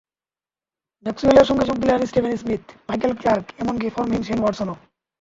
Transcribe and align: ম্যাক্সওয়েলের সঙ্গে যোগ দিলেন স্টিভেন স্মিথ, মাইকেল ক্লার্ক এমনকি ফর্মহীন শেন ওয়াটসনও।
ম্যাক্সওয়েলের 1.05 1.47
সঙ্গে 1.49 1.67
যোগ 1.69 1.77
দিলেন 1.81 1.99
স্টিভেন 2.09 2.33
স্মিথ, 2.41 2.63
মাইকেল 2.87 3.13
ক্লার্ক 3.19 3.45
এমনকি 3.61 3.87
ফর্মহীন 3.95 4.23
শেন 4.27 4.39
ওয়াটসনও। 4.41 4.75